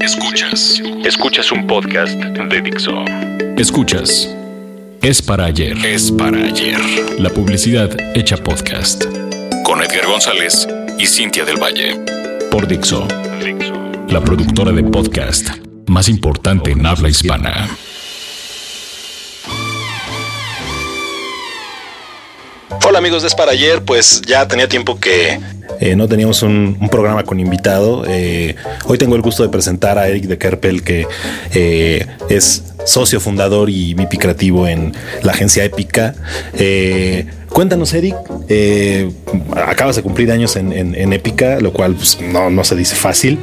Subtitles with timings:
[0.00, 0.80] Escuchas.
[1.04, 3.04] Escuchas un podcast de Dixo.
[3.58, 4.34] Escuchas.
[5.02, 5.76] Es para ayer.
[5.84, 6.78] Es para ayer.
[7.18, 9.04] La publicidad hecha podcast.
[9.64, 10.66] Con Edgar González
[10.98, 12.00] y Cintia del Valle.
[12.50, 13.06] Por Dixo.
[14.08, 15.50] La productora de podcast
[15.88, 17.68] más importante en habla hispana.
[22.86, 25.40] Hola amigos de Es para ayer, pues ya tenía tiempo que
[25.80, 28.04] eh, no teníamos un, programa con invitado.
[28.06, 28.54] Eh,
[28.84, 31.06] hoy tengo el gusto de presentar a Eric de Kerpel, que
[31.54, 36.14] eh, es socio fundador y VP creativo en la agencia Épica.
[37.54, 38.16] Cuéntanos, Eric,
[39.54, 43.38] acabas de cumplir años en, Épica, lo cual pues, no, no, se dice fácil.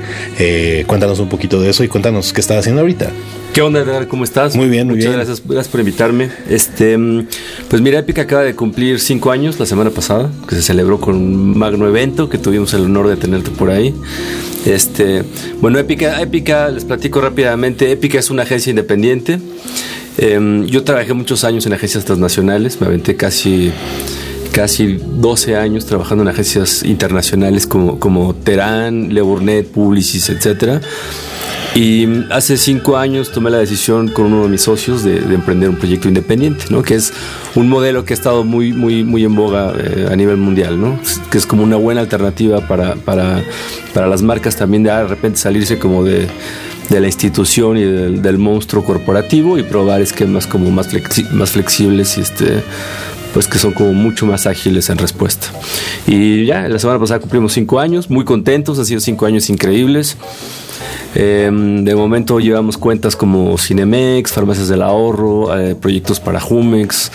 [0.85, 3.09] cuéntanos un poquito de eso y cuéntanos qué estás haciendo ahorita.
[3.53, 4.07] ¿Qué onda, Edgar?
[4.07, 4.53] ¿Cómo estás?
[4.55, 5.17] Muy bien, muy Muchas bien.
[5.17, 6.29] Gracias, gracias por invitarme.
[6.49, 7.27] Este, mm,
[7.69, 11.15] pues mira, Épica acaba de cumplir cinco años la semana pasada, que se celebró con
[11.15, 13.95] un magno evento que tuvimos el honor de tenerte por ahí.
[14.65, 15.23] Este,
[15.59, 17.91] bueno, Épica, Épica, les platico rápidamente.
[17.91, 19.39] Épica es una agencia independiente.
[20.17, 23.71] Em, yo trabajé muchos años en agencias transnacionales, me aventé casi
[24.51, 30.81] casi 12 años trabajando en agencias internacionales como, como Terán, Le Burnett, Publicis, etcétera.
[31.73, 35.77] Y hace cinco años tomé la decisión con uno de mis socios de, emprender un
[35.77, 36.83] proyecto independiente, ¿no?
[36.83, 37.13] que es
[37.55, 40.99] un modelo que ha estado muy, muy, muy en boga eh, a nivel mundial, ¿no?
[41.29, 43.41] que es como una buena alternativa para, para,
[43.93, 46.27] para las marcas también de, de repente salirse como de,
[46.89, 51.51] de la institución y del, del, monstruo corporativo y probar esquemas como más, flexi más
[51.51, 52.63] flexibles y este
[53.33, 55.47] pues que son como mucho más ágiles en respuesta.
[56.05, 60.17] Y ya, la semana pasada cumplimos cinco años, muy contentos, han sido cinco años increíbles.
[61.15, 67.11] Eh, de momento llevamos cuentas como Cinemex, Farmacias del Ahorro, eh, proyectos para Jumex,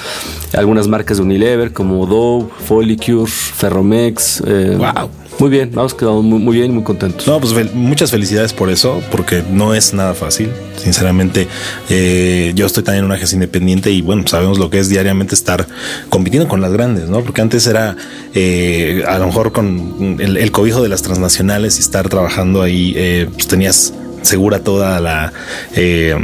[0.55, 4.42] algunas marcas de Unilever como Dove, Folicure, Ferromex.
[4.47, 5.11] Eh, wow.
[5.39, 7.27] Muy bien, vamos quedando muy, muy, bien, muy contentos.
[7.27, 10.51] No, pues muchas felicidades por eso, porque no es nada fácil.
[10.77, 11.47] Sinceramente,
[11.91, 15.34] eh, yo estoy también en una agencia independiente y bueno, sabemos lo que es diariamente
[15.34, 15.67] estar
[16.09, 17.20] compitiendo con las grandes, ¿no?
[17.20, 17.97] Porque antes era
[18.35, 22.95] eh, a lo mejor con el, el, cobijo de las transnacionales y estar trabajando ahí,
[22.97, 23.92] eh, pues tenías
[24.23, 25.33] segura toda la,
[25.74, 26.17] eh,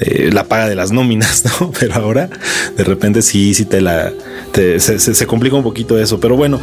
[0.00, 1.72] eh, la paga de las nóminas, ¿no?
[1.78, 2.30] Pero ahora
[2.76, 4.12] de repente sí, sí te la,
[4.52, 6.20] te, se, se, se complica un poquito eso.
[6.20, 6.60] Pero bueno,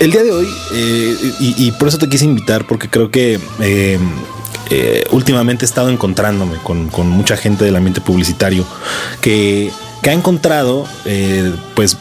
[0.00, 3.98] el día de hoy, eh, y, por eso te quise invitar, porque creo que eh,
[4.70, 8.64] eh, últimamente he estado encontrándome con, mucha gente del ambiente publicitario
[9.20, 9.70] que,
[10.02, 10.86] ha encontrado,
[11.76, 11.98] pues,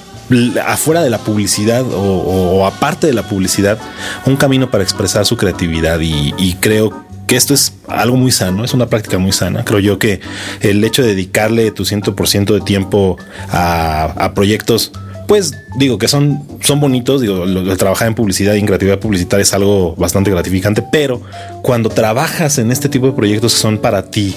[0.65, 3.77] afuera de la publicidad o, aparte de la publicidad,
[4.25, 8.73] un camino para expresar su creatividad y, creo que esto es algo muy sano, es
[8.73, 9.65] una práctica muy sana.
[9.65, 10.21] Creo yo que
[10.61, 13.17] el hecho de dedicarle tu 100% de tiempo
[13.51, 14.93] a proyectos
[15.29, 18.97] pues digo que son, son bonitos, digo, lo, lo, trabajar en publicidad y en creatividad
[18.97, 21.22] publicitaria es algo bastante gratificante, pero
[21.62, 24.34] cuando trabajas en este tipo de proyectos que son para ti,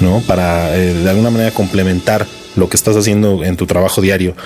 [0.00, 0.20] ¿no?
[0.26, 4.36] Para eh, de alguna manera complementar lo que estás haciendo en tu trabajo diario.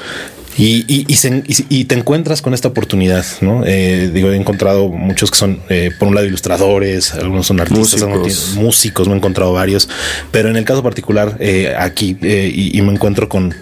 [0.56, 3.62] Y, y, y, se, y, te encuentras con esta oportunidad, ¿no?
[3.64, 7.78] Eh, digo, he encontrado muchos que son, eh, por un lado, ilustradores, algunos son artistas,
[7.78, 9.88] músicos, algunos músicos me he encontrado varios,
[10.32, 13.54] pero en el caso particular, eh, aquí, y, me encuentro con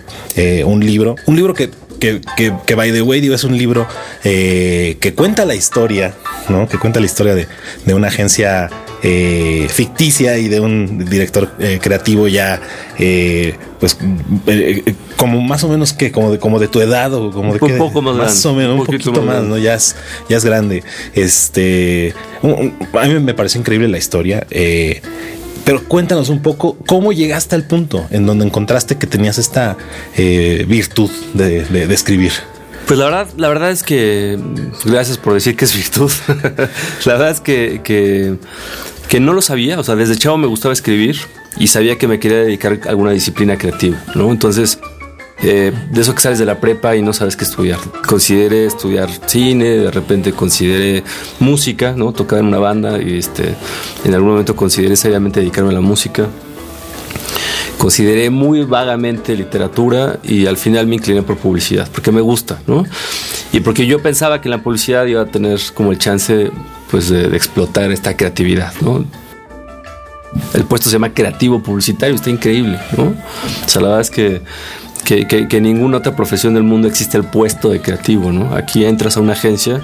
[0.64, 3.86] un libro, un libro que que, que, que, by the way, digo, es un libro
[4.24, 6.14] eh, que cuenta la historia,
[6.48, 6.68] ¿no?
[6.68, 7.46] Que cuenta la historia de,
[7.84, 8.70] de una agencia
[9.02, 12.60] eh, ficticia y de un director eh, creativo ya,
[13.78, 13.96] pues,
[15.16, 17.78] como más o menos que, como de, como de tu edad o como de un
[17.78, 19.58] poco más, más grande, o menos, un, un poquito más, más, ¿no?
[19.58, 19.96] Ya es,
[20.28, 20.82] ya es grande.
[21.14, 24.46] Este, un, a mí me parece increíble la historia.
[25.66, 29.76] Pero cuéntanos un poco cómo llegaste al punto en donde encontraste que tenías esta
[30.16, 32.30] eh, virtud de, escribir.
[32.86, 34.38] Pues la verdad, la verdad es que
[34.84, 36.12] gracias por decir que es virtud.
[37.04, 38.36] la verdad es que, que,
[39.08, 39.80] que, no lo sabía.
[39.80, 41.18] O sea, desde chavo me gustaba escribir
[41.58, 44.30] y sabía que me quería dedicar a alguna disciplina creativa, ¿no?
[44.30, 44.78] Entonces,
[45.42, 47.78] eh, de eso que sales de la prepa y no sabes qué estudiar.
[48.06, 51.04] Consideré estudiar cine, de repente consideré
[51.40, 52.12] música, ¿no?
[52.12, 53.54] Tocar en una banda y este,
[54.04, 56.26] en algún momento consideré seriamente dedicarme a la música.
[57.76, 62.84] Consideré muy vagamente literatura y al final me incliné por publicidad, porque me gusta, ¿no?
[63.52, 66.50] Y porque yo pensaba que en la publicidad iba a tener como el chance
[66.90, 69.04] pues, de, de explotar esta creatividad, ¿no?
[70.54, 73.04] El puesto se llama creativo publicitario, está increíble, ¿no?
[73.04, 74.42] O sea, la verdad es que
[75.06, 78.54] que, que, que, en ninguna otra profesión del mundo existe el puesto de creativo, ¿no?
[78.54, 79.80] Aquí entras a una agencia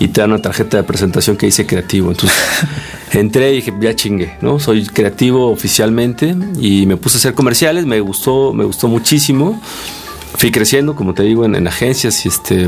[0.00, 2.10] y te dan una tarjeta de presentación que dice creativo.
[2.10, 2.36] Entonces
[3.12, 4.58] entré y dije, ya chingue, ¿no?
[4.58, 9.60] Soy creativo oficialmente y me puse a hacer comerciales, me gustó, me gustó muchísimo.
[10.36, 12.66] Fui creciendo, como te digo, en, en agencias y este.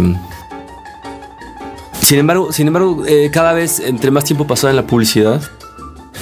[2.03, 5.41] Sin embargo, sin embargo eh, cada vez entre más tiempo pasaba en la publicidad,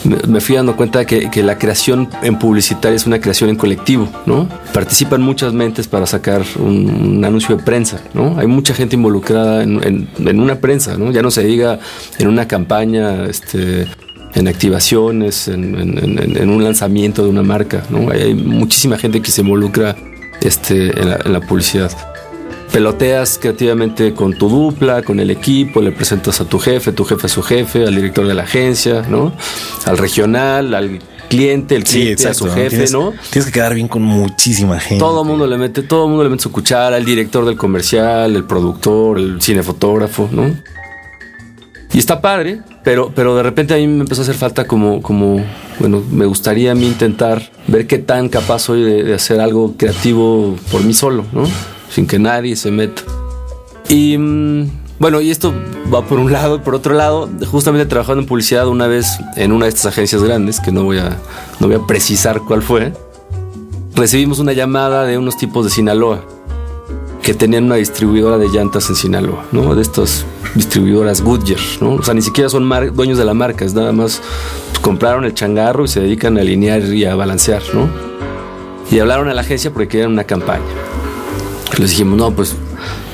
[0.05, 4.09] me, fui dando cuenta que, que, la creación en publicitaria es una creación en colectivo,
[4.27, 4.49] ¿no?
[4.73, 8.39] Participan muchas mentes para sacar un, anuncio de prensa, ¿no?
[8.39, 11.11] Hay mucha gente involucrada en, en, una prensa, ¿no?
[11.13, 11.79] Ya no se diga
[12.19, 13.87] en una campaña, este,
[14.35, 18.11] en activaciones, en, un lanzamiento de una marca, ¿no?
[18.11, 19.97] Hay, muchísima gente que se involucra
[20.41, 21.91] este, en, en la publicidad
[22.73, 27.27] peloteas creativamente con tu dupla, con el equipo, le presentas a tu jefe, tu jefe
[27.27, 29.33] a su jefe, al director de la agencia, ¿no?
[29.85, 30.99] Al regional, al
[31.29, 33.13] cliente, el cliente a su jefe, ¿no?
[33.31, 34.99] Tienes que quedar bien con muchísima gente.
[34.99, 37.57] Todo el mundo le mete, todo el mundo le mete su cuchara, el director del
[37.57, 40.55] comercial, el productor, el cinefotógrafo, ¿no?
[41.95, 45.03] Y está padre, pero, pero de repente a mí me empezó a hacer falta como,
[45.03, 45.45] como,
[45.79, 49.75] bueno, me gustaría a mí intentar ver qué tan capaz soy de, de hacer algo
[49.77, 51.45] creativo por mí solo, ¿no?
[51.93, 53.03] Sin que nadie se meta.
[53.89, 55.53] Y mm, bueno, y esto
[55.93, 59.67] va por un lado por otro lado, justamente trabajando en publicidad una vez en una
[59.67, 61.19] de estas agencias grandes, que no voy a,
[61.61, 62.93] no voy a precisar cuál fue,
[63.95, 66.25] recibimos una llamada de unos tipos de Sinaloa
[67.23, 69.75] que tenían una distribuidora de llantas en Sinaloa, ¿no?
[69.75, 70.25] De estas
[70.55, 71.95] distribuidoras Goodyear, ¿no?
[71.95, 74.21] O sea, ni siquiera son dueños de la marca, es nada más
[74.71, 77.89] pues, compraron el changarro y se dedican a alinear y a balancear, ¿no?
[78.91, 80.63] Y hablaron a la agencia porque querían una campaña.
[81.79, 82.55] Les dijimos, no, pues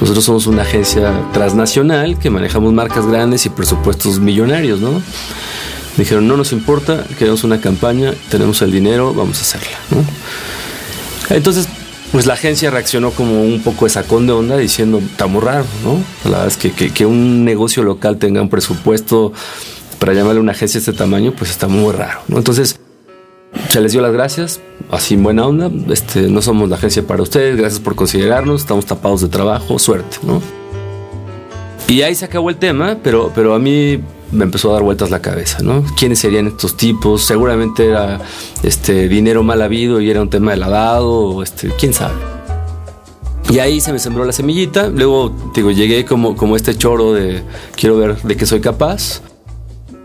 [0.01, 5.01] nosotros somos una agencia transnacional que manejamos marcas grandes y presupuestos millonarios, ¿no?
[5.97, 11.35] Dijeron, no nos importa, queremos una campaña, tenemos el dinero, vamos a hacerla, ¿no?
[11.35, 11.69] Entonces,
[12.13, 15.67] pues la agencia reaccionó como un poco de sacón de onda diciendo, está muy raro,
[15.85, 16.03] ¿no?
[16.25, 19.33] La verdad es que, que, un negocio local tenga un presupuesto
[19.99, 22.39] para llamarle una agencia de este tamaño, pues está muy raro, ¿no?
[22.39, 22.81] Entonces,
[23.71, 24.61] se les dio las gracias,
[24.91, 25.71] así en buena onda.
[25.93, 30.19] Este, no somos la agencia para ustedes, gracias por considerarnos, estamos tapados de trabajo, suerte,
[30.23, 30.41] ¿no?
[31.87, 33.99] Y ahí se acabó el tema, pero, pero a mí
[34.31, 35.85] me empezó a dar vueltas la cabeza, ¿no?
[35.97, 37.23] ¿Quiénes serían estos tipos?
[37.23, 38.21] Seguramente era
[38.63, 42.15] este, dinero mal habido y era un tema de lavado, o este, quién sabe.
[43.51, 44.89] Y ahí se me sembró la semillita.
[44.89, 47.43] Luego, digo, llegué como, como este choro de
[47.75, 49.23] quiero ver de qué soy capaz.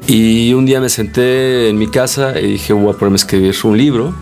[0.07, 3.55] Y un día me senté en mi casa y dije, voy a ponerme a escribir
[3.63, 4.13] un libro.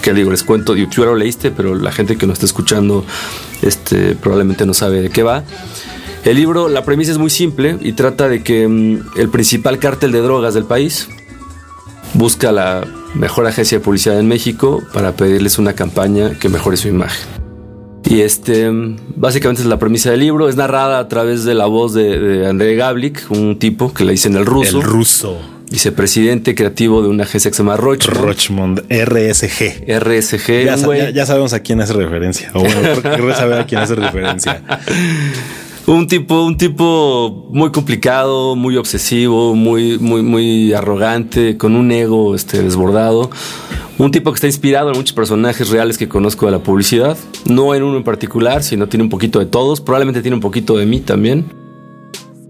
[0.00, 3.04] Que digo, les cuento, tú ya lo leíste, pero la gente que nos está escuchando
[3.62, 5.44] este, probablemente no sabe de qué va.
[6.24, 10.12] El libro, la premisa es muy simple y trata de que mm, el principal cártel
[10.12, 11.08] de drogas del país
[12.14, 12.84] busca la
[13.14, 17.41] mejor agencia de publicidad en México para pedirles una campaña que mejore su imagen.
[18.04, 18.68] Y este,
[19.16, 20.48] básicamente es la premisa del libro.
[20.48, 24.36] Es narrada a través de la voz de, André Gablik, un tipo que le dicen
[24.36, 24.78] el ruso.
[24.78, 25.38] El ruso.
[25.70, 28.20] Vicepresidente creativo de una agencia que se llama Rochmond.
[28.20, 29.86] Rochmond, RSG.
[29.88, 31.14] RSG.
[31.14, 32.50] Ya, sabemos a quién hace referencia.
[32.52, 34.62] O bueno, porque saber a quién hace referencia.
[35.86, 42.34] un tipo, un tipo muy complicado, muy obsesivo, muy, muy, muy arrogante, con un ego
[42.34, 43.30] este, desbordado.
[44.02, 47.16] Un tipo que está inspirado en muchos personajes reales que conozco de la publicidad.
[47.44, 49.80] No en uno en particular, sino tiene un poquito de todos.
[49.80, 51.44] Probablemente tiene un poquito de mí también.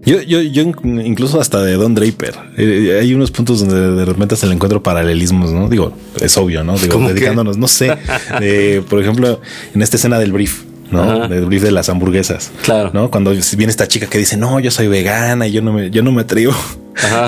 [0.03, 2.33] Yo, yo, yo incluso hasta de Don Draper.
[2.57, 5.69] Eh, hay unos puntos donde de repente se le encuentro paralelismos, ¿no?
[5.69, 6.75] Digo, es obvio, ¿no?
[6.75, 7.95] Digo, dedicándonos, no sé.
[8.89, 9.39] por ejemplo,
[9.75, 10.63] en esta escena del brief.
[10.89, 11.27] ¿no?
[11.27, 12.51] Del brief de las hamburguesas.
[12.63, 12.89] Claro.
[12.93, 13.11] ¿No?
[13.11, 16.01] Cuando viene esta chica que dice, no, yo soy vegana y yo no me, yo
[16.01, 16.55] no me atrevo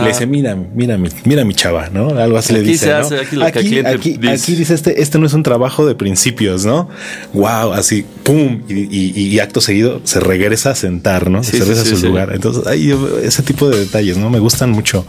[0.01, 2.09] le dice, mira, mira, mira mi chava, ¿no?
[2.09, 2.94] Algo así le dice.
[2.94, 4.17] aquí, aquí,
[4.55, 4.74] dice.
[4.74, 6.89] este, este no es un trabajo de principios, ¿no?
[7.34, 11.43] Wow, así, pum, y, acto seguido se regresa a sentar, ¿no?
[11.43, 12.31] se regresa a su lugar.
[12.34, 12.93] Entonces, hay
[13.24, 14.29] ese tipo de detalles, ¿no?
[14.29, 15.05] Me gustan mucho.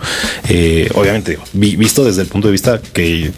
[0.48, 3.32] Eh, obviamente, visto desde el punto de vista que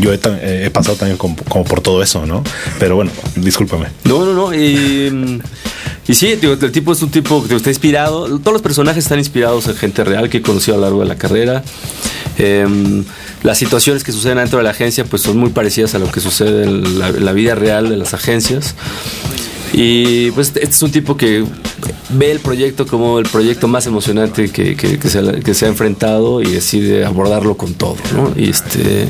[0.00, 2.42] yo he, pasado también como, por todo eso, ¿no?
[2.78, 3.88] Pero bueno, discúlpame.
[4.04, 4.52] No, no, no.
[6.08, 8.38] Y sí, el tipo es un tipo que está inspirado.
[8.38, 11.06] Todos los personajes están inspirados en gente real que he conocido a lo largo de
[11.06, 11.62] la carrera.
[12.38, 13.04] Em,
[13.42, 16.20] las situaciones que suceden dentro de la agencia pues son muy parecidas a lo que
[16.20, 18.74] sucede en la, vida real de las agencias.
[19.74, 21.44] Y pues este es un tipo que
[22.08, 27.04] ve el proyecto como el proyecto más emocionante que, que, se, ha enfrentado y decide
[27.04, 27.96] abordarlo con todo.
[28.34, 29.08] Y este,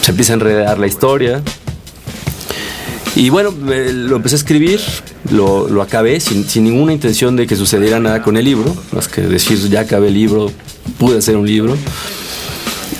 [0.00, 1.42] se empieza a enredar la historia.
[3.16, 4.80] Y bueno, lo empecé a escribir,
[5.30, 9.08] lo, lo acabé sin, sin, ninguna intención de que sucediera nada con el libro, más
[9.08, 10.50] que decir ya acabé el libro,
[10.98, 11.76] pude hacer un libro.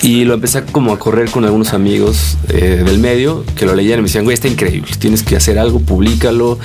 [0.03, 3.99] Y lo empecé como a correr con algunos amigos eh, del medio que lo leían
[3.99, 6.59] y me decían, güey, está increíble, tienes que hacer algo, públicalo,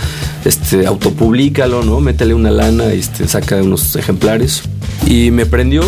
[0.46, 2.00] este, autopublicalo, ¿no?
[2.00, 4.64] Métele una lana y este, saca unos ejemplares.
[5.06, 5.84] Y me prendió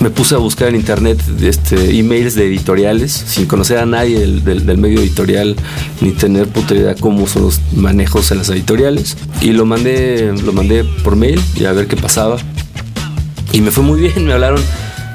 [0.00, 4.78] me puse a buscar en internet este, emails de editoriales sin conocer a nadie del,
[4.78, 5.56] medio editorial
[6.00, 9.16] ni tener puta idea cómo son los manejos en las editoriales.
[9.42, 12.38] Y lo mandé, lo mandé por mail y a ver qué pasaba.
[13.52, 14.62] Y me fue muy bien, me hablaron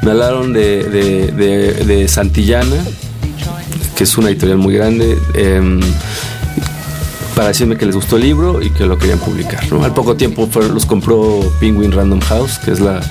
[0.03, 2.75] me hablaron de, de, Santillana,
[3.95, 5.17] que es una editorial muy grande.
[5.33, 5.79] Em,
[7.35, 9.61] para decirme que les gustó el libro y que lo querían publicar.
[9.83, 13.01] Al poco tiempo los compró Penguin Random House, que es la,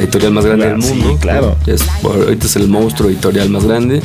[0.00, 1.18] editorial más grande del mundo.
[1.20, 1.56] claro.
[2.02, 4.02] ahorita es el monstruo editorial más grande.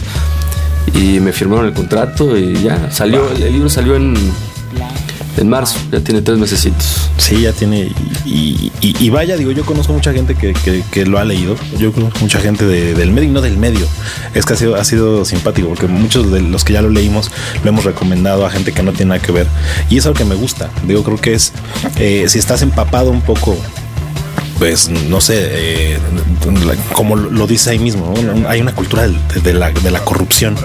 [0.93, 3.29] Y me firmaron el contrato y ya salió.
[3.31, 4.15] El, libro salió en,
[5.37, 6.67] en marzo, ya tiene tres meses.
[7.17, 7.91] Sí, ya tiene.
[8.25, 11.55] Y, vaya, digo, yo conozco mucha gente que, lo ha leído.
[11.77, 13.85] Yo conozco mucha gente del medio y no del medio.
[14.33, 17.31] Es que ha sido, ha sido simpático porque muchos de los que ya lo leímos
[17.63, 19.47] lo hemos recomendado a gente que no tiene nada que ver.
[19.89, 20.69] Y es algo que me gusta.
[20.87, 21.53] Digo, creo que es,
[21.97, 23.55] eh, si estás empapado un poco
[24.59, 25.97] pues no sé, eh,
[26.91, 28.13] como lo dice ahí mismo,
[28.47, 29.71] hay una cultura de, la,
[30.03, 30.57] corrupción,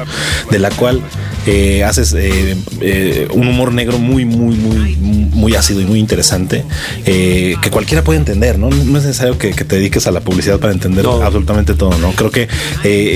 [0.50, 1.00] de la cual
[1.46, 6.64] eh, haces eh, un humor negro muy, muy, muy, muy ácido y muy interesante,
[7.04, 8.68] que cualquiera puede entender, ¿no?
[8.68, 12.12] No es necesario que, te dediques a la publicidad para entender absolutamente todo, ¿no?
[12.12, 12.48] Creo que,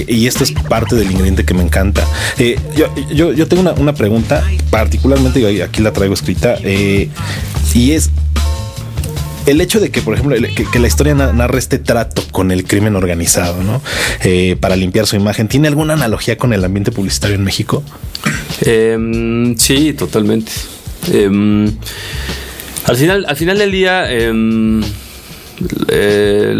[0.06, 2.06] y esto es parte del ingrediente que me encanta.
[3.12, 6.56] Yo, yo, tengo una, una pregunta, particularmente, aquí la traigo escrita,
[7.74, 8.10] y es,
[9.50, 12.96] el hecho de que, por ejemplo, que, la historia narre este trato con el crimen
[12.96, 13.80] organizado, ¿no?
[14.22, 17.82] Eh, para limpiar su imagen, ¿tiene alguna analogía con el ambiente publicitario en México?
[18.60, 20.52] Em, sí, totalmente.
[21.12, 21.72] Em,
[22.84, 24.82] al final, al final del día, em,
[25.88, 26.54] eh,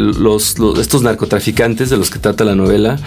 [0.81, 2.99] estos narcotraficantes de los que trata la novela,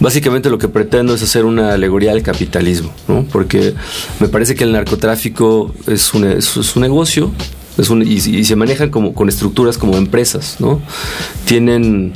[0.00, 3.24] básicamente lo que pretendo es hacer una alegoría al capitalismo, ¿no?
[3.24, 3.74] porque
[4.20, 7.32] me parece que el narcotráfico es un, es un negocio
[7.78, 10.80] y, se manejan como con estructuras como empresas, ¿no?
[11.44, 12.12] Tienen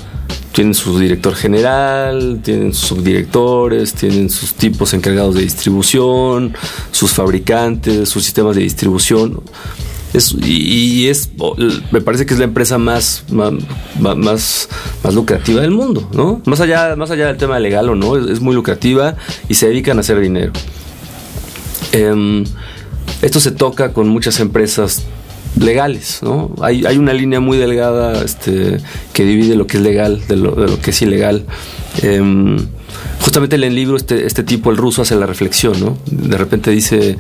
[0.53, 6.55] tienen su director general, tienen sus subdirectores, tienen sus tipos encargados de distribución,
[6.93, 9.43] sus fabricantes, sus sistemas de distribución.
[10.45, 11.31] y, es,
[11.91, 14.69] me parece que es la empresa más, más, más,
[15.13, 16.41] lucrativa del mundo, ¿no?
[16.45, 19.17] Más allá, más allá del tema legal o no, es, muy lucrativa
[19.49, 20.53] y se dedican a hacer dinero.
[21.91, 22.45] Em,
[23.23, 25.03] esto se toca con muchas empresas
[25.59, 26.55] legales, ¿no?
[26.61, 28.79] Hay, hay una línea muy delgada este,
[29.13, 31.45] que divide lo que es legal de lo, de lo que es ilegal.
[32.03, 32.57] Em,
[33.35, 35.99] justamente en el libro este, este tipo, el ruso, hace la reflexión, ¿no?
[36.07, 37.19] De repente dice,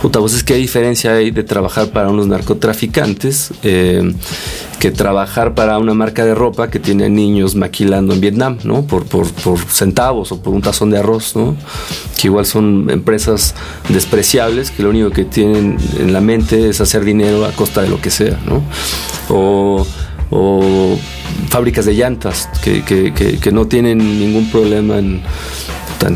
[0.00, 4.14] puta, pues es hay diferencia hay de trabajar para unos narcotraficantes eh,
[4.78, 8.86] que trabajar para una marca de ropa que tiene niños maquilando en Vietnam, ¿no?
[8.86, 11.56] Por, por, por centavos o por un tazón de arroz, ¿no?
[12.20, 13.56] Que igual son empresas
[13.88, 17.88] despreciables que lo único que tienen en la mente es hacer dinero a costa de
[17.88, 18.62] lo que sea, ¿no?
[19.28, 19.84] O
[21.50, 25.22] fábricas de llantas que, que, que, no tienen ningún problema en,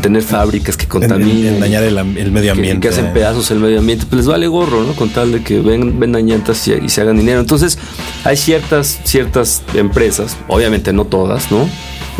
[0.01, 1.55] tener fábricas que contaminan.
[1.55, 2.87] En, dañar el, medio ambiente.
[2.87, 4.05] Que, hacen pedazos el medio ambiente.
[4.05, 4.93] Pues les vale gorro, ¿no?
[4.93, 7.39] Con tal de que ven, vendan llantas y, se hagan dinero.
[7.39, 7.77] Entonces,
[8.23, 11.69] hay ciertas, ciertas empresas, obviamente no todas, ¿no?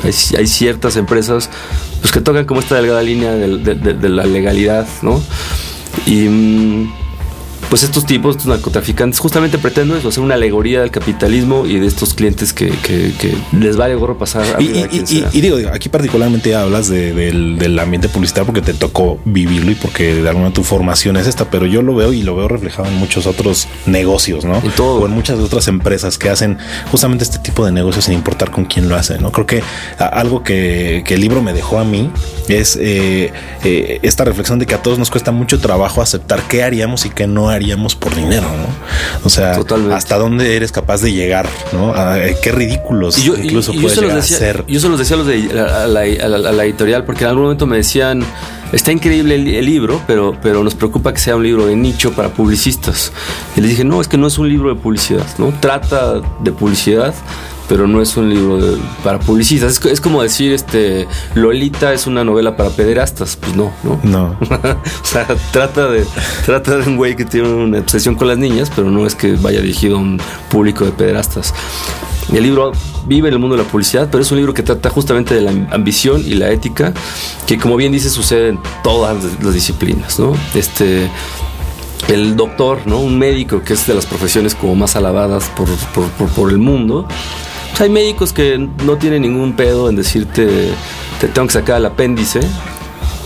[0.03, 1.49] Hay, hay ciertas empresas
[2.01, 5.21] pues, que tocan como esta delgada línea de, de la legalidad, ¿no?
[6.05, 7.02] Y mm,
[7.73, 11.87] pues estos tipos, estos narcotraficantes, justamente pretenden eso, hacer una alegoría del capitalismo y de
[11.87, 12.71] estos clientes que,
[13.51, 18.61] les vale gorro pasar a, y, y, digo, aquí particularmente hablas del, ambiente publicitario porque
[18.61, 22.13] te tocó vivirlo y porque de alguna tu formación es esta, pero yo lo veo
[22.13, 24.61] y lo veo reflejado en muchos otros negocios, ¿no?
[24.77, 26.59] O en muchas otras empresas que hacen
[26.91, 29.31] justamente este tipo de negocios sin importar con quién lo hace, ¿no?
[29.31, 29.63] Creo que
[29.97, 32.11] algo que, el libro me dejó a mí
[32.49, 33.31] es eh,
[33.63, 37.09] eh, esta reflexión de que a todos nos cuesta mucho trabajo aceptar qué haríamos y
[37.09, 37.62] qué no haríamos
[37.99, 39.25] por dinero, ¿no?
[39.25, 39.59] O sea,
[39.93, 41.93] hasta dónde eres capaz de llegar, ¿no?
[42.15, 44.65] Eh, qué ridículos incluso puedes llegar a ser.
[44.67, 47.77] Yo se los decía a, los de, a, la, editorial porque en algún momento me
[47.77, 48.23] decían,
[48.71, 52.29] está increíble el, libro, pero, pero nos preocupa que sea un libro de nicho para
[52.29, 53.11] publicistas.
[53.55, 55.53] Y les dije, no, es que no es un libro de publicidad, ¿no?
[55.59, 57.13] Trata de publicidad,
[57.73, 58.59] pero no es un libro
[59.03, 59.83] para publicistas.
[59.83, 63.35] Es, como decir, este, Lolita es una novela para pederastas.
[63.35, 63.99] Pues no, ¿no?
[64.03, 64.37] No.
[64.47, 66.05] o sea, trata de,
[66.45, 69.31] trata de un güey que tiene una obsesión con las niñas, pero no es que
[69.37, 71.51] vaya dirigido a un público de pederastas.
[72.31, 72.73] El libro
[73.07, 75.41] vive en el mundo de la publicidad, pero es un libro que trata justamente de
[75.41, 76.93] la ambición y la ética,
[77.47, 80.33] que como bien dice sucede en todas las disciplinas, ¿no?
[80.53, 81.09] Este,
[82.07, 82.99] el doctor, ¿no?
[82.99, 87.07] Un médico que es de las profesiones como más alabadas por, por, por el mundo,
[87.79, 90.69] hay médicos que no tienen ningún pedo en decirte,
[91.19, 92.41] te tengo que sacar el apéndice,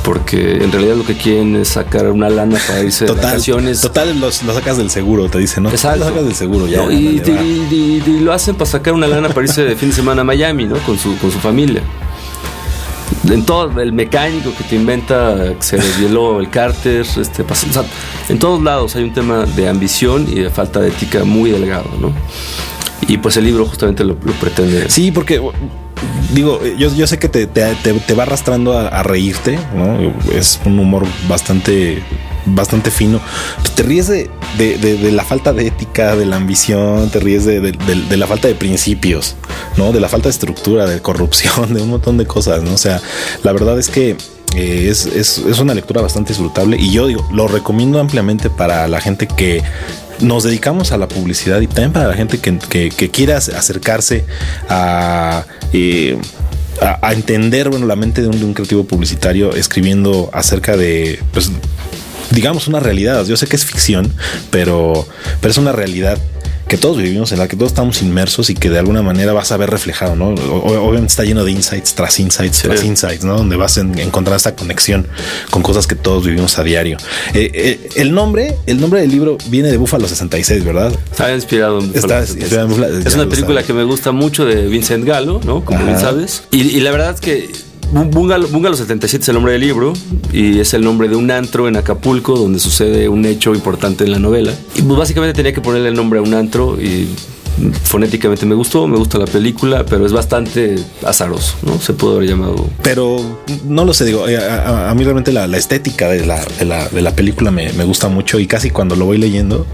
[0.03, 3.81] porque en realidad lo que quieren es sacar una lana para irse de vacaciones.
[3.81, 5.69] Total, lo sacas del seguro, te dicen, ¿no?
[5.69, 5.99] Exacto.
[5.99, 6.83] Lo sacas del seguro ya.
[6.85, 10.65] y, lo hacen para sacar una lana para irse de fin de semana a Miami,
[10.65, 10.77] ¿no?
[10.79, 11.81] Con su, con su familia.
[13.29, 17.43] En todo, el mecánico que te inventa, se desvieló el cárter, este,
[18.29, 21.89] en todos lados hay un tema de ambición y de falta de ética muy delgado,
[21.99, 22.13] ¿no?
[23.07, 24.89] Y pues el libro justamente lo, pretende.
[24.89, 25.41] Sí, porque
[26.33, 30.13] digo, yo, yo sé que te, te, te, va arrastrando a, reírte, ¿no?
[30.33, 32.01] Es un humor bastante
[32.47, 33.19] bastante fino.
[33.75, 37.75] Te ríes de, de, de, la falta de ética, de la ambición, te ríes de,
[38.17, 39.35] la falta de principios,
[39.75, 39.91] ¿no?
[39.91, 42.73] De la falta de estructura, de corrupción, de un montón de cosas, ¿no?
[42.73, 43.01] O sea,
[43.43, 44.17] la verdad es que
[44.55, 48.87] eh, es, es, es, una lectura bastante disfrutable y yo digo, lo recomiendo ampliamente para
[48.87, 49.61] la gente que
[50.19, 54.25] nos dedicamos a la publicidad y también para la gente que, quiera acercarse
[54.69, 55.45] a...
[55.73, 56.17] Eh,
[56.79, 61.49] a, entender bueno, la mente de un, de un, creativo publicitario escribiendo acerca de, pues,
[62.29, 63.25] digamos, una realidad.
[63.25, 64.13] Yo sé que es ficción,
[64.51, 65.07] pero,
[65.41, 66.19] pero es una realidad
[66.67, 69.51] que todos vivimos, en la que todos estamos inmersos y que de alguna manera vas
[69.51, 70.29] a ver reflejado, ¿no?
[70.29, 73.37] Obviamente está lleno de insights tras insights tras insights, ¿no?
[73.37, 75.07] Donde vas a encontrar esta conexión
[75.49, 76.97] con cosas que todos vivimos a diario.
[77.33, 80.93] Eh, eh, el nombre, el nombre del libro viene de Búfalo 66, ¿verdad?
[81.11, 85.63] Está inspirado en Búfalo Es una película que me gusta mucho de Vincent Gallo, ¿no?
[85.63, 86.43] Como bien sabes.
[86.51, 89.93] y la verdad es que Bungalow, 77 es el nombre del libro
[90.31, 94.11] y es el nombre de un antro en Acapulco donde sucede un hecho importante en
[94.11, 94.53] la novela.
[94.75, 97.07] Y pues básicamente tenía que ponerle el nombre a un antro y
[97.83, 101.79] fonéticamente me gustó, me gusta la película, pero es bastante azaroso, ¿no?
[101.79, 102.69] Se puede haber llamado.
[102.83, 106.43] Pero no lo sé, digo, eh, a, mí realmente la, estética de la,
[106.91, 109.65] de la, película me, gusta mucho y casi cuando lo voy leyendo,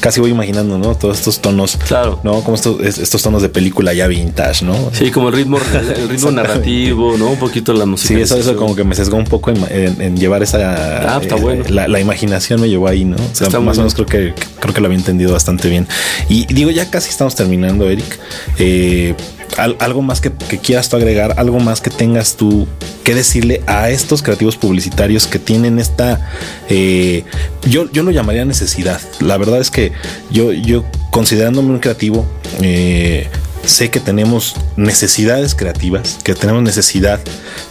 [0.00, 0.94] casi voy imaginando, ¿no?
[0.94, 2.42] Todos estos tonos, claro, ¿no?
[2.42, 4.90] Como estos, estos tonos de película ya vintage, ¿no?
[4.92, 7.30] Sí, como el ritmo, el ritmo narrativo, ¿no?
[7.30, 8.14] Un poquito la música.
[8.14, 11.14] Sí, eso, eso como que me sesgó un poco en, llevar esa.
[11.14, 11.64] Ah, está eh, bueno.
[11.68, 13.16] La, imaginación me llevó ahí, ¿no?
[13.16, 15.86] O sea, más o menos creo que, creo que lo había entendido bastante bien.
[16.28, 18.18] Y digo, ya casi estamos terminando, Eric.
[18.58, 19.14] Eh,
[19.56, 22.66] algo más que, quieras tú agregar, algo más que tengas tú
[23.04, 26.30] que decirle a estos creativos publicitarios que tienen esta,
[26.68, 27.24] eh,
[27.62, 29.00] yo, yo lo llamaría necesidad.
[29.20, 29.92] La verdad es que
[30.30, 32.26] yo, yo considerándome un creativo,
[32.62, 33.28] eh,
[33.64, 37.20] sé que tenemos necesidades creativas, que tenemos necesidad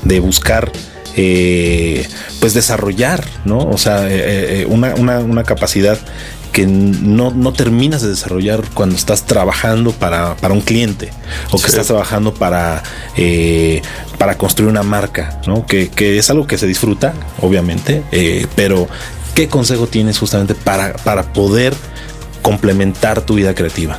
[0.03, 0.71] de buscar
[2.39, 3.57] pues desarrollar, ¿no?
[3.57, 4.07] O sea,
[4.67, 5.99] una, una, una, capacidad
[6.51, 11.11] que no, no, terminas de desarrollar cuando estás trabajando para, un cliente
[11.51, 12.83] o que estás trabajando para,
[13.17, 13.81] eh,
[14.17, 15.65] para construir una marca, ¿no?
[15.65, 18.87] Que, es algo que se disfruta, obviamente, eh, pero
[19.35, 21.73] ¿qué consejo tienes justamente para, para poder
[22.41, 23.97] complementar tu vida creativa?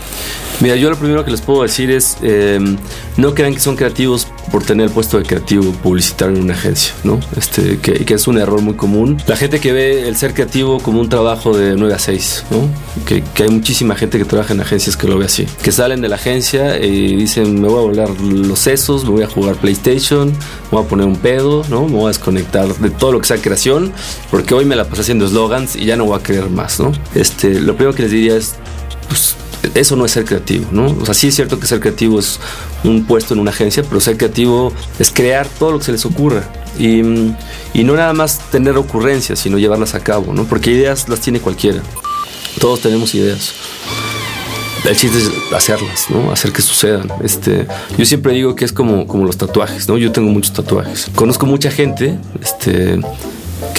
[0.61, 2.77] Mira, yo lo primero que les puedo decir es, em,
[3.17, 6.93] no crean que son creativos por tener el puesto de creativo publicitario en una agencia,
[7.03, 7.19] ¿no?
[7.35, 9.17] Este, que, es un error muy común.
[9.27, 12.69] La gente que ve el ser creativo como un trabajo de 9 a 6, ¿no?
[13.07, 15.47] Que, hay muchísima gente que trabaja en agencias que lo ve así.
[15.63, 19.23] Que salen de la agencia y dicen, me voy a volar los sesos, me voy
[19.23, 20.37] a jugar PlayStation, me
[20.73, 21.87] voy a poner un pedo, ¿no?
[21.87, 23.93] Me voy a desconectar de todo lo que sea creación,
[24.31, 26.93] porque hoy me la pasé haciendo slogans y ya no voy a creer más, ¿no?
[27.15, 28.57] Este, lo primero que les diría es,
[29.09, 29.37] pues,
[29.75, 30.87] eso no es ser creativo, ¿no?
[31.01, 32.41] O sea, sí es cierto que ser creativo es
[32.85, 36.05] un puesto en una agencia, pero ser creativo es crear todo lo que se les
[36.07, 36.45] ocurra.
[36.79, 40.45] Y, no nada más tener ocurrencias, sino llevarlas a cabo, ¿no?
[40.45, 41.83] Porque ideas las tiene cualquiera.
[42.59, 43.53] Todos tenemos ideas.
[44.89, 46.33] El chiste es hacerlas, ¿no?
[46.33, 47.09] Hacer que sucedan.
[47.23, 47.67] Este,
[47.99, 49.99] yo siempre digo que es como, como los tatuajes, ¿no?
[49.99, 51.11] Yo tengo muchos tatuajes.
[51.15, 52.99] Conozco mucha gente, este,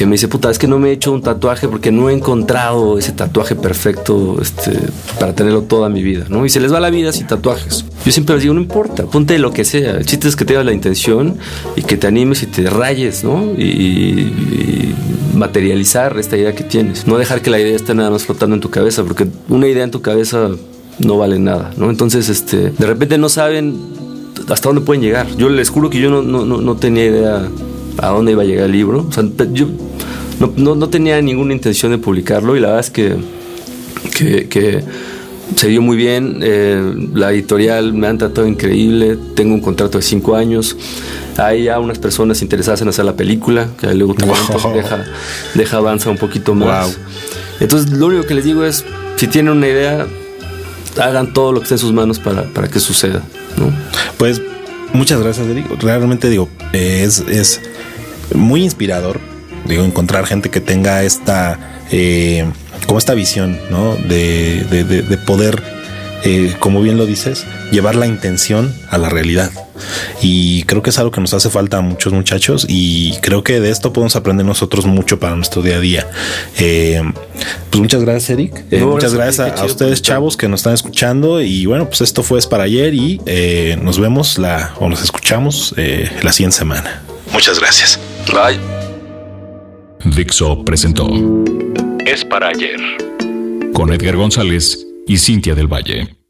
[0.05, 2.97] me dice, puta, es que no me he hecho un tatuaje porque no he encontrado
[2.97, 4.71] ese tatuaje perfecto este,
[5.19, 6.45] para tenerlo toda mi vida, ¿no?
[6.45, 7.85] Y se les va la vida sin tatuajes.
[8.05, 9.97] Yo siempre les digo, no importa, ponte lo que sea.
[9.97, 11.37] El chiste es que tengas la intención
[11.75, 13.43] y que te animes y te rayes, ¿no?
[13.57, 14.93] Y,
[15.33, 17.07] materializar esta idea que tienes.
[17.07, 19.83] No dejar que la idea esté nada más flotando en tu cabeza, porque una idea
[19.83, 20.49] en tu cabeza
[20.99, 21.89] no vale nada, ¿no?
[21.89, 23.75] Entonces, este, de repente no saben
[24.49, 25.27] hasta dónde pueden llegar.
[25.37, 27.47] Yo les juro que yo no, no, no tenía idea
[27.97, 29.05] a dónde iba a llegar el libro.
[29.07, 29.67] O sea, yo
[30.49, 33.15] no, tenía ninguna intención de publicarlo y la verdad es que,
[34.49, 34.83] que,
[35.55, 36.39] se dio muy bien.
[36.41, 39.17] Eh, la editorial me han tratado increíble.
[39.35, 40.77] Tengo un contrato de cinco años.
[41.37, 44.13] Hay ya unas personas interesadas en hacer la película, que luego
[44.73, 45.03] deja,
[45.53, 46.97] deja avanza un poquito más.
[47.59, 48.85] Entonces, lo único que les digo es:
[49.17, 50.07] si tienen una idea,
[50.99, 53.21] hagan todo lo que esté en sus manos para, para que suceda.
[54.17, 54.41] Pues
[54.93, 55.65] muchas gracias, Eric.
[55.81, 57.61] Realmente digo, es, es
[58.33, 59.19] muy inspirador,
[59.65, 61.59] digo, encontrar gente que tenga esta,
[61.91, 62.45] eh,
[62.87, 63.95] como esta visión, ¿no?
[63.95, 65.61] De, de, poder,
[66.23, 69.51] eh, como bien lo dices, llevar la intención a la realidad.
[70.21, 73.59] Y creo que es algo que nos hace falta a muchos muchachos y creo que
[73.59, 76.07] de esto podemos aprender nosotros mucho para nuestro día a día.
[76.59, 77.01] Eh,
[77.71, 78.63] pues muchas gracias, Eric.
[78.81, 81.41] muchas gracias a, ustedes, chavos, que nos están escuchando.
[81.41, 83.19] Y bueno, pues esto fue es para ayer y
[83.81, 85.73] nos vemos la, o nos escuchamos
[86.21, 87.01] la siguiente semana.
[87.33, 87.99] Muchas gracias.
[88.27, 88.80] Bye.
[90.05, 91.07] Dixo presentó
[92.05, 92.79] Es para ayer
[93.73, 96.20] con Edgar González y Cintia del Valle.